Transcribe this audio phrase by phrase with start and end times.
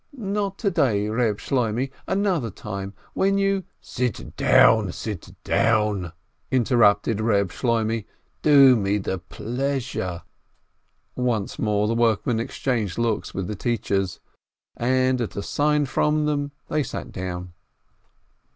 [0.17, 6.11] "Not to day, Eeb Shloimeh, another time, when you—" "Sit down, sit down!"
[6.59, 8.05] interrupted Reb Shloimeh,
[8.41, 10.23] "Do me the pleasure!"
[11.15, 14.19] Once more the workmen exchanged looks with the teachers,
[14.75, 17.53] and, at a sign from them, they sat down.